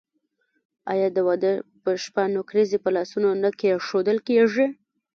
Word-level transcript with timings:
آیا 0.91 1.07
د 1.13 1.17
واده 1.27 1.51
په 1.83 1.91
شپه 2.03 2.23
نکریزې 2.35 2.77
په 2.83 2.89
لاسونو 2.95 3.29
نه 3.43 3.49
کیښودل 3.59 4.17
کیږي؟ 4.27 4.65